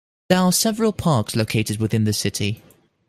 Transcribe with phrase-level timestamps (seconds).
[0.29, 2.63] There are several parks located within the city.